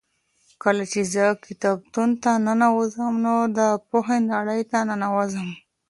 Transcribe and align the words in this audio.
کله 0.63 0.83
چې 0.91 1.01
زه 1.13 1.25
کتابتون 1.45 2.09
ته 2.23 2.31
ننوځم 2.45 3.13
نو 3.25 3.35
د 3.57 3.59
پوهې 3.89 4.17
نړۍ 4.33 4.61
ته 4.71 4.77
ننوځم. 4.89 5.49